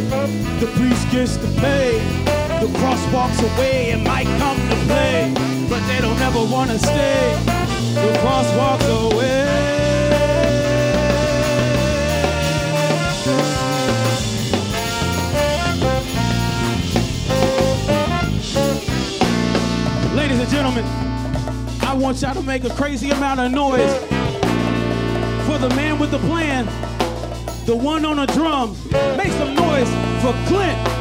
The 0.60 0.66
priest 0.76 1.10
gets 1.10 1.38
to 1.38 1.46
pay. 1.60 1.98
The 2.60 2.70
cross 2.78 3.00
walks 3.14 3.40
away. 3.40 3.92
It 3.92 4.02
might 4.06 4.26
come 4.38 4.58
to 4.68 4.76
play, 4.84 5.32
but 5.70 5.80
they 5.86 6.02
don't 6.02 6.20
ever 6.20 6.44
want 6.44 6.70
to 6.70 6.78
stay. 6.78 7.34
The 7.94 8.18
cross 8.20 8.46
walks 8.58 8.84
away. 8.84 9.64
Ladies 20.14 20.40
and 20.40 20.50
gentlemen, 20.50 20.84
I 21.80 21.94
want 21.98 22.20
y'all 22.20 22.34
to 22.34 22.42
make 22.42 22.64
a 22.64 22.70
crazy 22.70 23.08
amount 23.10 23.40
of 23.40 23.50
noise 23.50 23.94
for 25.46 25.58
the 25.58 25.68
man 25.74 25.98
with 25.98 26.10
the 26.10 26.18
plan, 26.18 26.66
the 27.66 27.74
one 27.74 28.04
on 28.04 28.16
the 28.16 28.26
drums. 28.26 28.84
Make 29.16 29.32
some 29.32 29.54
noise 29.54 29.88
for 30.22 30.32
Clint. 30.46 30.93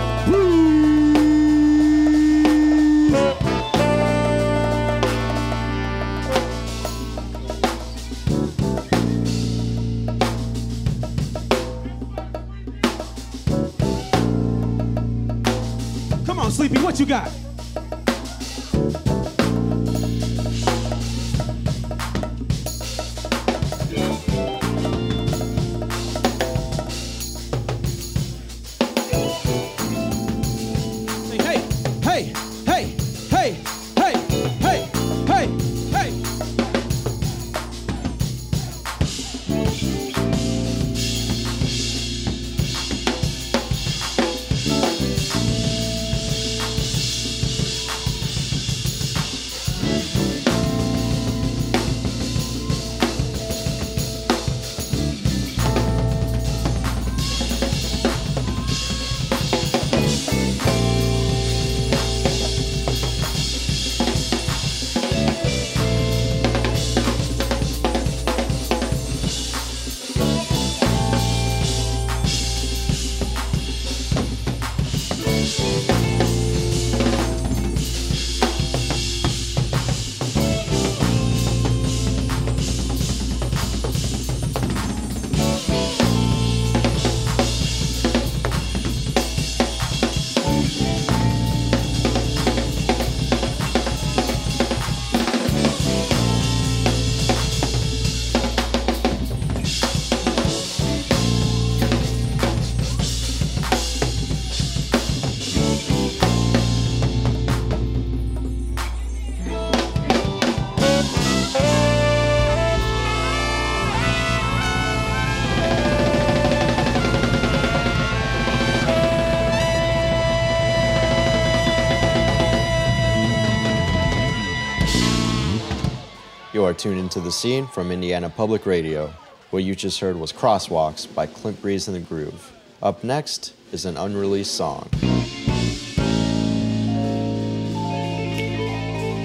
Tuned 126.84 127.00
into 127.00 127.22
the 127.22 127.32
scene 127.32 127.66
from 127.68 127.94
Indiana 127.94 128.30
Public 128.30 128.66
Radio. 128.66 129.08
What 129.52 129.64
you 129.64 129.74
just 129.74 130.02
heard 130.02 130.18
was 130.18 130.34
Crosswalks 130.34 131.08
by 131.16 131.28
Clint 131.28 131.62
Breeze 131.62 131.88
and 131.88 131.96
the 131.96 132.02
Groove. 132.02 132.52
Up 132.82 133.06
next 133.06 133.54
is 133.72 133.86
an 133.86 133.96
unreleased 133.96 134.54
song. 134.54 134.90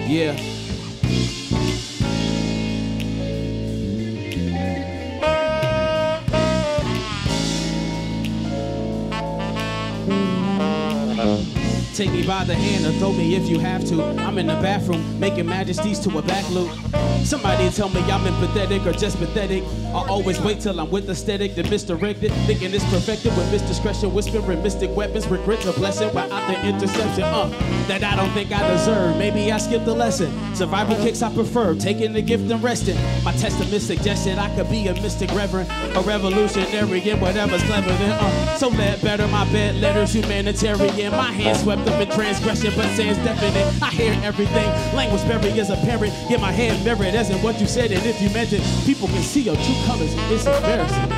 Yeah. 0.07 0.37
Take 11.93 12.13
me 12.13 12.25
by 12.25 12.45
the 12.45 12.55
hand 12.55 12.87
or 12.87 12.93
throw 13.01 13.13
me 13.13 13.35
if 13.35 13.49
you 13.49 13.59
have 13.59 13.85
to. 13.87 14.05
I'm 14.21 14.39
in 14.39 14.47
the 14.47 14.55
bathroom 14.55 15.19
making 15.19 15.47
majesties 15.47 15.99
to 15.99 16.19
a 16.19 16.23
back 16.23 16.49
loop. 16.51 16.71
Somebody 17.25 17.71
tell 17.71 17.89
me 17.89 18.01
I'm 18.03 18.25
empathetic 18.25 18.87
or 18.87 18.93
just 18.93 19.19
pathetic. 19.19 19.63
I 19.89 20.07
always 20.09 20.41
wait 20.41 20.61
till 20.61 20.79
I'm 20.81 20.91
with 20.91 21.09
aesthetic, 21.11 21.55
then 21.55 21.69
misdirected. 21.71 22.33
Thinking 22.47 22.73
it's 22.75 22.85
perfected 22.91 23.37
with 23.37 23.47
misdiscretion, 23.53 24.13
whispering 24.13 24.63
mystic 24.63 24.95
weapons. 24.97 25.27
Regret's 25.27 25.67
a 25.67 25.73
blessing 25.73 26.09
without 26.09 26.47
the 26.49 26.67
interception. 26.67 27.25
Uh, 27.25 27.49
that 27.89 28.03
I 28.03 28.17
don't 28.17 28.31
think 28.31 28.53
I 28.53 28.67
deserve. 28.71 29.17
Maybe 29.17 29.51
I 29.53 29.59
skipped 29.59 29.85
the 29.85 29.95
lesson. 29.95 30.33
Survival 30.55 30.97
kicks 30.97 31.23
I 31.23 31.33
prefer. 31.35 31.75
Taking 31.75 32.13
the 32.13 32.23
gift 32.23 32.51
and 32.51 32.63
resting. 32.63 32.97
My 33.25 33.33
testament 33.33 33.83
suggested 33.83 34.39
I 34.39 34.55
could 34.57 34.71
be 34.71 34.87
a 34.89 34.95
mystic 34.95 35.31
reverend, 35.33 35.71
a 35.97 36.01
revolutionary, 36.01 37.11
and 37.11 37.21
whatever's 37.21 37.63
clever 37.65 37.93
than 37.93 38.13
uh. 38.13 38.57
So 38.57 38.69
let 38.69 39.03
better 39.03 39.27
my 39.29 39.51
bed 39.53 39.77
letters, 39.77 40.13
humanitarian. 40.13 41.13
My 41.13 41.33
hands 41.33 41.63
swept 41.63 41.87
up 41.89 42.01
in 42.01 42.09
transgression, 42.11 42.73
but 42.77 42.89
sans 42.97 43.17
definite. 43.19 43.83
I 43.83 43.91
hear 43.91 44.19
everything. 44.23 44.69
Language 44.95 45.23
barriers 45.29 45.71
apparent. 45.71 46.13
Get 46.29 46.41
my 46.41 46.53
head 46.53 46.85
buried 46.85 47.08
as 47.17 47.31
in 47.31 47.41
what 47.43 47.61
you 47.61 47.67
said, 47.67 47.93
and 47.93 48.05
if 48.05 48.21
you 48.21 48.29
meant 48.31 48.53
it, 48.53 48.63
people 48.85 49.09
can 49.09 49.23
see 49.23 49.43
your 49.43 49.57
true 49.57 49.75
colors. 49.87 50.13
It's 50.31 50.47
embarrassing. 50.47 51.11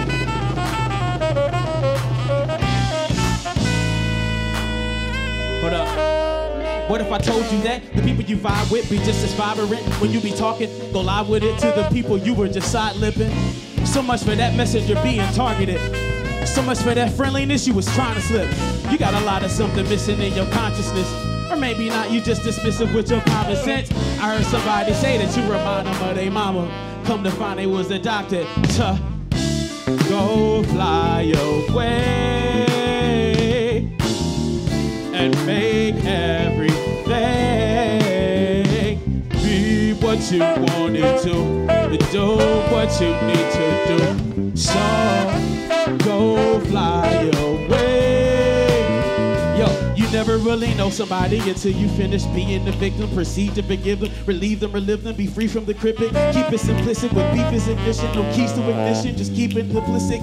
Hold 5.61 5.73
up. 5.75 6.91
What 6.91 7.01
if 7.01 7.13
I 7.13 7.19
told 7.19 7.45
you 7.53 7.63
that 7.63 7.83
the 7.95 8.03
people 8.03 8.25
you 8.25 8.37
vibe 8.37 8.71
with 8.71 8.91
be 8.91 8.99
just 8.99 9.25
as 9.25 9.33
vibrant 9.35 9.83
when 10.01 10.11
you 10.11 10.21
be 10.21 10.33
talking? 10.33 10.69
Go 10.93 11.01
live 11.01 11.29
with 11.29 11.43
it 11.45 11.59
to 11.61 11.67
the 11.69 11.89
people 11.93 12.19
you 12.19 12.35
were 12.35 12.49
just 12.49 12.73
side 12.73 12.97
lipping. 12.97 13.31
So 13.85 14.03
much 14.03 14.23
for 14.23 14.35
that 14.35 14.57
messenger 14.57 15.01
being 15.03 15.27
targeted. 15.33 15.81
So 16.47 16.63
much 16.63 16.79
for 16.79 16.95
that 16.95 17.13
friendliness 17.13 17.67
you 17.67 17.75
was 17.75 17.87
trying 17.95 18.15
to 18.15 18.21
slip. 18.21 18.51
You 18.91 18.99
got 18.99 19.15
a 19.15 19.25
lot 19.25 19.45
of 19.45 19.51
something 19.51 19.89
missing 19.89 20.21
in 20.21 20.33
your 20.35 20.47
consciousness. 20.47 21.30
Maybe 21.61 21.89
not, 21.91 22.11
you 22.11 22.21
just 22.21 22.43
dismissive 22.43 22.93
with 22.95 23.11
your 23.11 23.21
common 23.21 23.55
sense. 23.55 23.91
I 24.19 24.35
heard 24.35 24.45
somebody 24.47 24.95
say 24.95 25.19
that 25.19 25.37
you 25.37 25.43
remind 25.43 25.87
them 25.87 26.03
of 26.09 26.15
their 26.17 26.31
mama. 26.31 26.67
Come 27.05 27.23
to 27.23 27.31
find 27.31 27.59
they 27.59 27.67
was 27.67 27.91
adopted. 27.91 28.47
To 28.77 28.99
go 30.09 30.63
fly 30.65 31.33
away 31.37 32.67
and 35.13 35.37
make 35.47 35.97
everything 36.05 36.71
be 39.31 39.93
what 40.01 40.33
you 40.33 40.41
wanted 40.41 41.19
to. 41.23 41.69
Do 42.11 42.37
what 42.73 42.91
you 43.01 43.11
need 43.27 43.51
to 43.53 43.67
do. 43.87 43.99
So 44.57 44.81
go 46.05 46.59
fly 46.61 47.31
away. 47.35 48.10
Never 50.21 50.37
really 50.37 50.75
know 50.75 50.91
somebody 50.91 51.39
until 51.49 51.73
you 51.73 51.89
finish 51.97 52.25
being 52.25 52.67
the 52.67 52.73
victim. 52.73 53.09
Proceed 53.15 53.55
to 53.55 53.63
forgive 53.63 54.01
them, 54.01 54.13
relieve 54.27 54.61
them, 54.61 54.71
relive 54.71 55.03
them, 55.03 55.17
be 55.17 55.27
free 55.27 55.47
from 55.49 55.65
the 55.65 55.73
cryptic. 55.73 56.09
Keep 56.09 56.53
it 56.53 56.61
simplistic 56.61 57.11
with 57.15 57.33
beef 57.33 57.51
is 57.55 57.67
ignition, 57.69 58.05
no 58.15 58.31
keys 58.35 58.53
to 58.53 58.61
ignition, 58.61 59.17
just 59.17 59.35
keep 59.35 59.57
it 59.57 59.71
simplistic. 59.71 60.21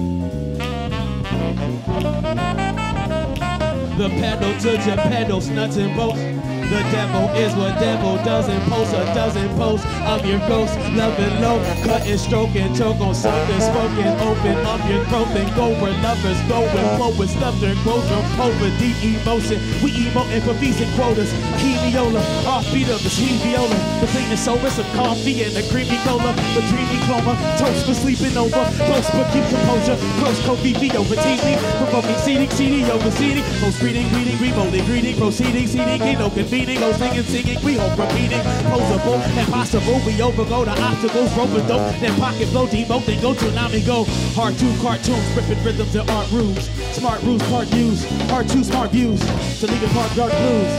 The 3.98 4.08
pedal 4.08 4.60
to 4.60 4.70
your 4.86 4.96
pedals, 4.98 5.48
nuts 5.48 5.76
and 5.78 5.96
bolts. 5.96 6.37
The 6.68 6.84
devil 6.92 7.30
is 7.32 7.56
what 7.56 7.80
devil 7.80 8.16
doesn't 8.28 8.60
post 8.68 8.92
or 8.92 9.04
doesn't 9.16 9.48
post 9.56 9.86
of 10.04 10.20
your 10.26 10.38
ghost. 10.44 10.76
Loving 10.92 11.40
low, 11.40 11.56
cutting, 11.80 12.18
stroking, 12.18 12.74
choke 12.74 13.00
on 13.00 13.14
something 13.14 13.60
spoken. 13.60 14.04
Open 14.20 14.56
up 14.68 14.82
your 14.84 15.00
throat 15.08 15.32
and 15.32 15.48
go 15.56 15.72
where 15.80 15.96
lovers 16.04 16.36
go 16.44 16.60
and 16.68 16.88
flow 17.00 17.16
with 17.16 17.30
stuff 17.30 17.56
grows 17.82 18.04
from 18.04 18.40
over 18.40 18.68
deep 18.76 19.00
emotion. 19.00 19.56
We 19.80 19.96
emoting 19.96 20.44
for 20.44 20.52
fees 20.60 20.76
and 20.80 20.92
quotas. 20.92 21.32
A 21.32 21.56
heliola, 21.56 22.20
offbeat 22.44 22.92
of 22.92 23.00
the 23.02 23.08
sweet 23.08 23.40
viola. 23.40 23.72
The 24.04 24.08
thing 24.12 24.28
is 24.30 24.44
sober, 24.44 24.68
some 24.68 24.84
coffee 24.92 25.44
and 25.44 25.56
a 25.56 25.64
creamy 25.72 25.96
cola. 26.04 26.36
The 26.52 26.60
dreamy 26.68 27.00
coma, 27.08 27.32
toast 27.56 27.86
for 27.86 27.94
sleeping 27.94 28.36
over. 28.36 28.60
Close 28.84 29.08
but 29.16 29.24
keep 29.32 29.48
composure. 29.48 29.96
Close 30.20 30.36
Kobe 30.44 30.76
V 30.76 30.92
over 31.00 31.16
TV. 31.16 31.56
Provoking 31.80 32.20
seating, 32.20 32.50
CD 32.50 32.84
over 32.92 33.10
seating. 33.12 33.44
Most 33.64 33.80
reading, 33.80 34.06
greeting, 34.12 34.36
remotely 34.36 34.84
greeting. 34.84 35.16
Proceeding, 35.16 35.66
seating, 35.66 36.04
no 36.18 36.28
convening. 36.58 36.80
Go 36.80 36.92
singing, 36.92 37.22
singing. 37.24 37.64
We 37.64 37.74
hope 37.74 37.98
repeating. 37.98 38.40
Posable, 38.70 39.20
impossible. 39.38 40.00
We 40.06 40.14
overgo 40.14 40.64
the 40.64 40.80
obstacles. 40.82 41.36
Roving 41.36 41.66
dope. 41.66 41.94
Then 42.00 42.14
pocket 42.18 42.48
flow, 42.48 42.66
demote. 42.66 43.06
Then 43.06 43.20
go 43.20 43.34
tsunami 43.34 43.86
go. 43.86 44.04
Hard 44.34 44.56
to 44.58 44.76
cartoons. 44.80 45.36
Ripping 45.36 45.62
rhythms 45.64 45.94
and 45.94 46.10
art 46.10 46.30
rules. 46.32 46.68
Smart 46.92 47.22
rules, 47.22 47.42
part 47.48 47.72
use. 47.74 48.04
Hard 48.30 48.48
to 48.48 48.64
smart 48.64 48.90
views. 48.90 49.20
To 49.60 49.66
leave 49.66 49.82
it 49.82 49.90
part 49.90 50.14
dark 50.14 50.32
blues. 50.32 50.72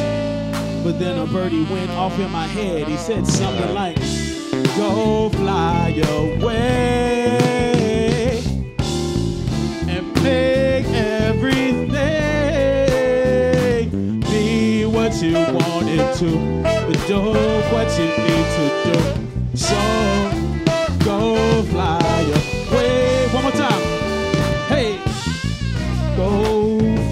But 0.83 0.99
then 0.99 1.17
a 1.19 1.25
birdie 1.25 1.65
went 1.65 1.91
off 1.91 2.17
in 2.19 2.31
my 2.31 2.47
head. 2.47 2.87
He 2.87 2.97
said 2.97 3.27
something 3.27 3.73
like, 3.73 3.97
Go 4.77 5.29
fly 5.29 5.89
away 6.07 7.19
and 9.87 10.23
make 10.23 10.85
everything 10.87 11.88
you 15.21 15.33
wanted 15.33 16.15
to, 16.15 16.29
but 16.63 17.07
do 17.07 17.19
what 17.73 17.89
you 17.99 18.07
need 18.23 18.45
to 18.55 18.65
do. 18.85 18.97
So 19.57 19.75
go 21.03 21.19
fly 21.63 22.21
away. 22.69 23.27
One 23.33 23.43
more 23.43 23.51
time. 23.51 23.83
Hey, 24.69 24.97
go 26.15 26.29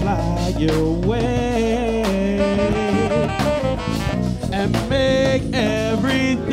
fly 0.00 0.52
away 0.70 2.02
and 4.52 4.72
make 4.88 5.42
everything 5.52 6.48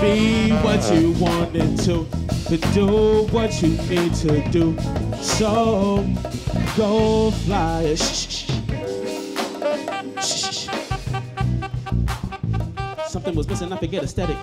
be 0.00 0.52
what 0.62 0.80
you 0.94 1.12
wanted 1.18 1.76
to, 1.80 2.06
but 2.48 2.60
do 2.72 3.26
what 3.32 3.60
you 3.62 3.70
need 3.88 4.14
to 4.14 4.48
do. 4.50 4.76
So 5.20 6.06
go 6.76 7.32
fly. 7.32 7.94
Shh, 7.96 8.37
was 13.38 13.48
missing, 13.48 13.72
I 13.72 13.76
forget 13.76 14.02
aesthetic. 14.02 14.36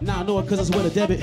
Now 0.00 0.20
I 0.20 0.22
know 0.22 0.38
it 0.38 0.48
cause 0.48 0.58
it's 0.58 0.74
with 0.74 0.86
a 0.86 0.90
debit. 0.90 1.22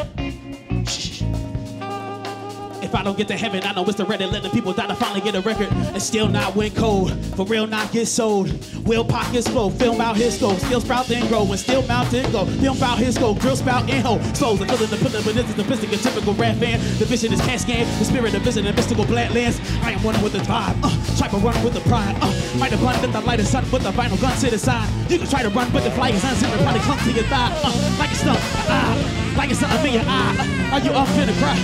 If 2.84 2.96
I 2.96 3.04
don't 3.04 3.18
get 3.18 3.28
to 3.30 3.38
heaven, 3.38 3.64
I 3.64 3.74
know 3.74 3.84
it's 3.86 3.96
the 3.96 4.06
Reddit 4.06 4.32
letting 4.32 4.52
people 4.52 4.74
die 4.74 4.86
to 4.86 4.96
finally 4.96 5.22
get 5.22 5.34
a 5.34 5.42
record 5.42 5.70
and 5.72 6.02
still 6.02 6.28
not 6.28 6.56
win 6.56 6.72
cold. 6.76 7.14
For 7.36 7.46
real, 7.46 7.66
not 7.66 7.92
get 7.92 8.06
sold. 8.08 8.52
Will 8.86 9.06
pockets 9.06 9.48
flow, 9.48 9.70
film 9.70 10.02
out 10.02 10.18
his 10.18 10.38
goal. 10.38 10.56
Still 10.56 10.82
sprout 10.82 11.08
then 11.08 11.28
grow 11.30 11.46
and 11.46 11.58
still 11.58 11.82
mount 11.88 12.14
and 12.14 12.32
go. 12.34 12.46
Film 12.46 12.84
out 12.84 12.98
his 12.98 13.18
goal, 13.18 13.36
grill 13.36 13.56
spout 13.56 13.90
and 13.90 14.06
hoe. 14.06 14.20
Souls 14.34 14.60
the 14.60 14.66
filling, 14.66 14.90
the 14.90 14.98
putting, 14.98 15.24
but 15.24 15.34
this 15.34 15.50
is 15.50 15.56
the 15.56 15.64
mystic, 15.64 15.94
a 15.94 15.98
typical 15.98 16.34
rap 16.34 16.58
fan. 16.58 16.80
The 17.00 17.06
vision 17.06 17.32
is 17.32 17.40
cascade, 17.42 17.88
the 17.98 18.06
spirit 18.06 18.34
of 18.34 18.42
vision 18.42 18.68
and 18.68 18.76
mystical 18.76 19.06
lands. 19.06 19.60
I 19.84 19.92
am 19.92 20.04
one 20.04 20.22
with 20.22 20.34
the 20.34 20.40
vibe, 20.40 20.78
uh, 20.84 20.90
try 21.22 21.30
to 21.30 21.38
run 21.38 21.64
with 21.64 21.74
the 21.74 21.82
pride. 21.82 22.16
Uh, 22.20 22.34
might 22.58 22.72
have 22.72 22.82
with 22.82 23.14
the 23.14 23.22
light 23.22 23.40
of 23.40 23.46
sun, 23.46 23.64
with 23.72 23.84
the 23.84 23.92
vinyl 23.92 24.20
gun 24.20 24.36
to 24.40 24.50
the 24.50 24.58
side. 24.58 24.90
You 25.10 25.20
can 25.20 25.28
try 25.28 25.44
to 25.44 25.50
run, 25.50 25.72
but 25.72 25.84
the 25.84 25.92
fly 25.92 26.10
is 26.10 26.24
unzipped, 26.24 26.52
probably 26.64 26.80
clump 26.82 27.02
to 27.02 27.12
your 27.12 27.26
thigh. 27.26 27.52
Uh, 27.64 27.98
like 28.00 28.10
it's 28.10 28.22
stuff, 28.22 28.42
ah, 28.68 29.36
like 29.38 29.52
it's 29.52 29.60
something 29.60 29.94
in 29.94 30.02
your 30.02 30.04
eye. 30.08 30.36
Uh, 30.40 30.74
are 30.74 30.80
you 30.80 30.92
up 30.92 31.08
finna 31.10 31.38
cry? 31.38 31.58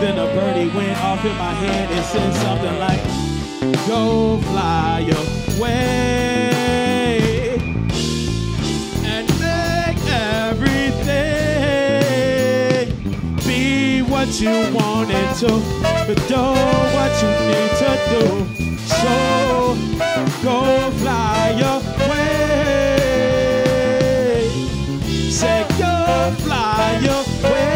Then 0.00 0.16
a 0.16 0.26
birdie 0.32 0.74
went 0.74 0.98
off 1.04 1.22
in 1.26 1.36
my 1.36 1.52
head 1.52 1.90
and 1.92 2.04
said 2.06 2.32
something 2.40 2.78
like, 2.78 3.86
Go 3.86 4.40
fly 4.40 5.10
away 5.58 6.19
what 14.30 14.40
you 14.40 14.54
wanted 14.72 15.34
to, 15.34 15.48
but 16.06 16.18
do 16.28 16.42
what 16.94 17.12
you 17.20 17.30
need 17.50 17.72
to 17.80 17.90
do. 18.10 18.24
So 18.86 19.14
go 20.44 20.58
fly 21.00 21.50
away. 21.74 22.78
Say 25.30 25.60
go 25.78 25.94
fly 26.44 26.90
away 27.18 27.74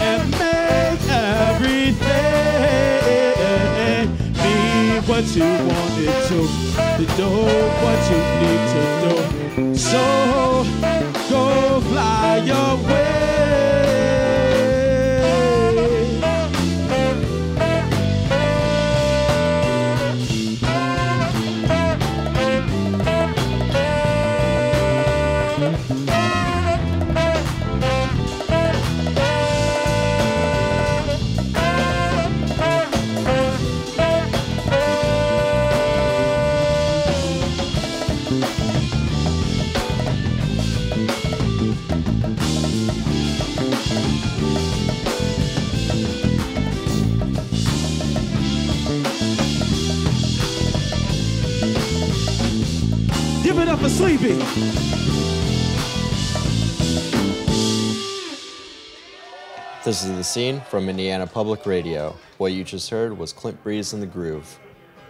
and 0.00 0.22
make 0.30 1.04
everything 1.10 2.06
be 4.34 4.54
what 5.08 5.26
you 5.34 5.50
want 5.66 5.90
needed 5.96 6.22
to, 6.28 6.40
to 6.98 7.04
do 7.16 7.30
what 7.82 8.00
you 8.10 8.20
need 8.40 8.62
to 8.74 8.82
do. 9.02 9.14
So 9.76 10.02
go 11.30 11.80
fly 11.80 12.42
your 12.44 12.79
Sleepy. 53.96 54.34
This 59.84 60.04
is 60.04 60.16
the 60.16 60.22
scene 60.22 60.60
from 60.68 60.88
Indiana 60.88 61.26
Public 61.26 61.66
Radio. 61.66 62.16
What 62.38 62.52
you 62.52 62.64
just 62.64 62.90
heard 62.90 63.16
was 63.16 63.32
Clint 63.32 63.62
Breeze 63.62 63.92
in 63.92 64.00
the 64.00 64.06
Groove. 64.06 64.58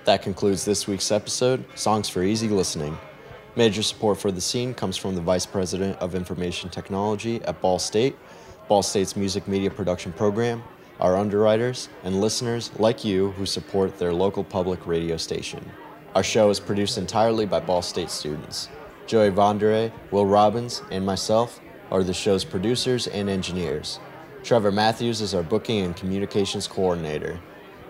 That 0.04 0.22
concludes 0.22 0.64
this 0.64 0.86
week's 0.86 1.10
episode, 1.12 1.64
Songs 1.74 2.08
for 2.08 2.22
Easy 2.22 2.48
Listening. 2.48 2.96
Major 3.56 3.82
support 3.82 4.18
for 4.18 4.30
the 4.32 4.40
scene 4.40 4.72
comes 4.72 4.96
from 4.96 5.14
the 5.14 5.20
Vice 5.20 5.44
President 5.44 5.98
of 5.98 6.14
Information 6.14 6.70
Technology 6.70 7.42
at 7.42 7.60
Ball 7.60 7.78
State, 7.78 8.16
Ball 8.68 8.82
State's 8.82 9.16
music 9.16 9.46
media 9.46 9.70
production 9.70 10.12
program, 10.12 10.62
our 11.00 11.16
underwriters, 11.16 11.88
and 12.04 12.20
listeners 12.20 12.70
like 12.78 13.04
you 13.04 13.32
who 13.32 13.44
support 13.44 13.98
their 13.98 14.12
local 14.12 14.44
public 14.44 14.86
radio 14.86 15.16
station. 15.16 15.64
Our 16.12 16.24
show 16.24 16.50
is 16.50 16.58
produced 16.58 16.98
entirely 16.98 17.46
by 17.46 17.60
Ball 17.60 17.82
State 17.82 18.10
students. 18.10 18.68
Joey 19.06 19.30
Vondere, 19.30 19.92
Will 20.10 20.26
Robbins, 20.26 20.82
and 20.90 21.06
myself 21.06 21.60
are 21.92 22.02
the 22.02 22.12
show's 22.12 22.44
producers 22.44 23.06
and 23.06 23.30
engineers. 23.30 24.00
Trevor 24.42 24.72
Matthews 24.72 25.20
is 25.20 25.34
our 25.34 25.44
booking 25.44 25.84
and 25.84 25.94
communications 25.94 26.66
coordinator. 26.66 27.38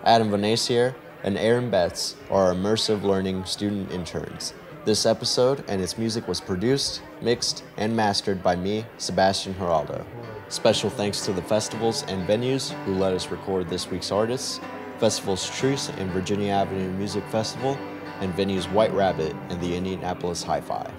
Adam 0.03 0.29
Vanasier 0.29 0.93
and 1.23 1.35
Aaron 1.35 1.71
Betts 1.71 2.15
are 2.29 2.49
our 2.49 2.53
immersive 2.53 3.01
learning 3.01 3.43
student 3.45 3.91
interns. 3.91 4.53
This 4.85 5.07
episode 5.07 5.63
and 5.67 5.81
its 5.81 5.97
music 5.97 6.27
was 6.27 6.39
produced, 6.39 7.01
mixed, 7.23 7.63
and 7.77 7.95
mastered 7.95 8.43
by 8.43 8.55
me, 8.55 8.85
Sebastian 8.99 9.55
Giraldo. 9.55 10.05
Special 10.49 10.91
thanks 10.91 11.25
to 11.25 11.33
the 11.33 11.41
festivals 11.41 12.03
and 12.07 12.27
venues 12.27 12.69
who 12.85 12.93
let 12.93 13.13
us 13.13 13.31
record 13.31 13.67
this 13.67 13.89
week's 13.89 14.11
artists 14.11 14.59
Festivals 14.99 15.49
Truce 15.49 15.89
and 15.97 16.11
Virginia 16.11 16.51
Avenue 16.51 16.91
Music 16.91 17.23
Festival, 17.31 17.75
and 18.21 18.33
venues 18.33 18.71
White 18.71 18.93
Rabbit 18.93 19.35
and 19.49 19.59
the 19.59 19.75
Indianapolis 19.75 20.43
Hi 20.43 20.61
Fi. 20.61 20.89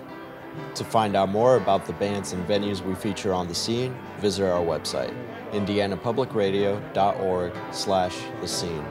To 0.74 0.84
find 0.84 1.16
out 1.16 1.30
more 1.30 1.56
about 1.56 1.86
the 1.86 1.94
bands 1.94 2.32
and 2.32 2.46
venues 2.46 2.84
we 2.84 2.94
feature 2.94 3.32
on 3.32 3.48
the 3.48 3.54
scene, 3.54 3.96
visit 4.18 4.44
our 4.44 4.62
website, 4.62 5.14
indianapublicradio.org 5.52 7.52
slash 7.70 8.18
the 8.40 8.48
scene, 8.48 8.84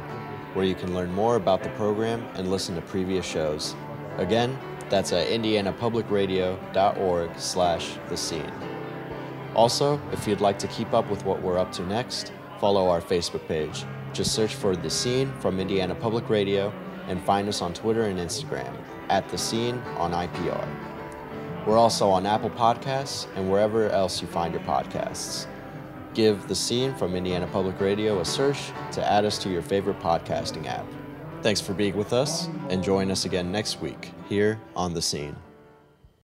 where 0.54 0.66
you 0.66 0.74
can 0.74 0.96
learn 0.96 1.14
more 1.14 1.36
about 1.36 1.62
the 1.62 1.70
program 1.70 2.28
and 2.36 2.50
listen 2.50 2.74
to 2.76 2.82
previous 2.82 3.26
shows. 3.26 3.76
Again, 4.18 4.58
that's 4.90 5.14
at 5.14 5.28
indianapublicradio.org 5.28 7.32
slash 7.38 7.92
the 8.10 8.18
scene. 8.18 8.52
Also, 9.56 10.02
if 10.12 10.28
you'd 10.28 10.42
like 10.42 10.60
to 10.60 10.68
keep 10.68 10.94
up 10.94 11.10
with 11.10 11.26
what 11.26 11.42
we're 11.42 11.58
up 11.58 11.72
to 11.74 11.82
next, 11.84 12.32
follow 12.60 12.90
our 12.90 13.02
Facebook 13.02 13.48
page. 13.48 13.86
Just 14.14 14.34
search 14.34 14.56
for 14.56 14.76
The 14.76 14.90
Scene 14.90 15.32
from 15.40 15.60
Indiana 15.60 15.96
Public 15.96 16.30
Radio 16.30 16.74
and 17.12 17.22
find 17.22 17.50
us 17.50 17.62
on 17.62 17.74
Twitter 17.74 18.04
and 18.04 18.18
Instagram 18.18 18.74
at 19.10 19.28
The 19.28 19.38
Scene 19.38 19.78
on 19.98 20.14
IPR. 20.14 20.66
We're 21.68 21.78
also 21.78 22.10
on 22.10 22.26
Apple 22.26 22.50
Podcasts 22.50 23.28
and 23.36 23.52
wherever 23.52 23.90
else 23.90 24.22
you 24.22 24.28
find 24.28 24.54
your 24.54 24.64
podcasts. 24.64 25.46
Give 26.14 26.48
The 26.48 26.56
Scene 26.56 26.96
from 26.96 27.14
Indiana 27.14 27.48
Public 27.48 27.80
Radio 27.82 28.22
a 28.22 28.26
search 28.26 28.72
to 28.94 29.06
add 29.06 29.26
us 29.26 29.38
to 29.40 29.50
your 29.50 29.62
favorite 29.62 30.00
podcasting 30.00 30.66
app. 30.68 30.86
Thanks 31.42 31.60
for 31.60 31.74
being 31.74 31.98
with 31.98 32.14
us 32.14 32.48
and 32.70 32.82
join 32.82 33.12
us 33.12 33.26
again 33.26 33.52
next 33.52 33.82
week 33.82 34.14
here 34.30 34.60
on 34.76 34.94
The 34.94 35.02
Scene. 35.02 35.36